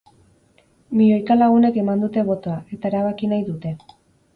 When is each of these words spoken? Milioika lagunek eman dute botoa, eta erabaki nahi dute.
Milioika 1.01 1.37
lagunek 1.39 1.79
eman 1.85 2.03
dute 2.07 2.27
botoa, 2.33 2.59
eta 2.79 2.95
erabaki 2.95 3.35
nahi 3.35 3.51
dute. 3.55 3.81